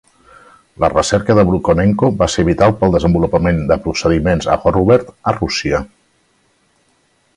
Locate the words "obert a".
4.85-5.35